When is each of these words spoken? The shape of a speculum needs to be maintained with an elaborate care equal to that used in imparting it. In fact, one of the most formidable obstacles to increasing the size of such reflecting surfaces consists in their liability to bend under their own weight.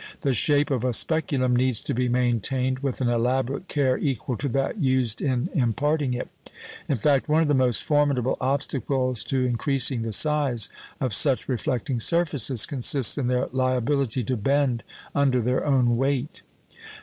The 0.21 0.33
shape 0.33 0.71
of 0.71 0.83
a 0.83 0.93
speculum 0.95 1.55
needs 1.55 1.79
to 1.81 1.93
be 1.93 2.09
maintained 2.09 2.79
with 2.79 3.01
an 3.01 3.07
elaborate 3.09 3.67
care 3.67 3.99
equal 3.99 4.35
to 4.37 4.49
that 4.49 4.81
used 4.81 5.21
in 5.21 5.47
imparting 5.53 6.15
it. 6.15 6.27
In 6.89 6.97
fact, 6.97 7.29
one 7.29 7.43
of 7.43 7.47
the 7.47 7.53
most 7.53 7.83
formidable 7.83 8.35
obstacles 8.41 9.23
to 9.25 9.45
increasing 9.45 10.01
the 10.01 10.11
size 10.11 10.69
of 10.99 11.13
such 11.13 11.47
reflecting 11.47 11.99
surfaces 11.99 12.65
consists 12.65 13.15
in 13.19 13.27
their 13.27 13.45
liability 13.51 14.23
to 14.23 14.35
bend 14.37 14.83
under 15.13 15.39
their 15.39 15.63
own 15.63 15.95
weight. 15.97 16.41